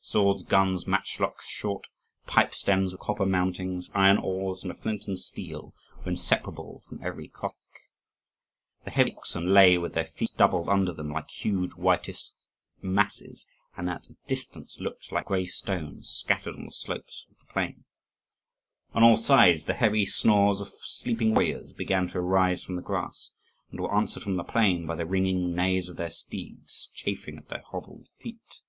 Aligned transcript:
Swords, 0.00 0.42
guns, 0.42 0.84
matchlocks, 0.88 1.46
short 1.46 1.84
pipe 2.26 2.52
stems 2.56 2.90
with 2.90 3.00
copper 3.00 3.24
mountings, 3.24 3.88
iron 3.94 4.18
awls, 4.18 4.64
and 4.64 4.72
a 4.72 4.74
flint 4.74 5.06
and 5.06 5.16
steel 5.16 5.76
were 5.98 6.10
inseparable 6.10 6.82
from 6.88 6.98
every 7.04 7.28
Cossack. 7.28 7.56
The 8.84 8.90
heavy 8.90 9.14
oxen 9.14 9.54
lay 9.54 9.78
with 9.78 9.94
their 9.94 10.06
feet 10.08 10.32
doubled 10.36 10.68
under 10.68 10.92
them 10.92 11.10
like 11.12 11.30
huge 11.30 11.74
whitish 11.74 12.32
masses, 12.82 13.46
and 13.76 13.88
at 13.88 14.08
a 14.08 14.16
distance 14.26 14.80
looked 14.80 15.12
like 15.12 15.26
gray 15.26 15.46
stones 15.46 16.10
scattered 16.10 16.56
on 16.56 16.64
the 16.64 16.72
slopes 16.72 17.24
of 17.30 17.38
the 17.38 17.52
plain. 17.52 17.84
On 18.92 19.04
all 19.04 19.16
sides 19.16 19.66
the 19.66 19.74
heavy 19.74 20.04
snores 20.04 20.60
of 20.60 20.74
sleeping 20.80 21.32
warriors 21.32 21.72
began 21.72 22.08
to 22.08 22.18
arise 22.18 22.64
from 22.64 22.74
the 22.74 22.82
grass, 22.82 23.30
and 23.70 23.78
were 23.78 23.94
answered 23.94 24.24
from 24.24 24.34
the 24.34 24.42
plain 24.42 24.84
by 24.84 24.96
the 24.96 25.06
ringing 25.06 25.54
neighs 25.54 25.88
of 25.88 25.94
their 25.96 26.10
steeds, 26.10 26.90
chafing 26.92 27.36
at 27.38 27.48
their 27.50 27.62
hobbled 27.70 28.08
feet. 28.20 28.62